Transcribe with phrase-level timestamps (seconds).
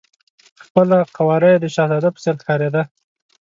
[0.65, 2.81] خپله قواره یې د شهزاده په څېر ښکارېده.